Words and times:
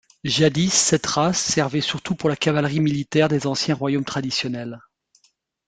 Jadis, 0.23 0.73
cette 0.73 1.05
race 1.05 1.39
servait 1.39 1.79
surtout 1.79 2.15
pour 2.15 2.27
la 2.27 2.35
cavalerie 2.35 2.79
militaire 2.79 3.27
des 3.29 3.45
anciens 3.45 3.75
royaumes 3.75 4.03
traditionnels. 4.03 4.79